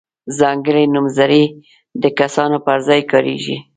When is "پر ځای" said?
2.65-3.01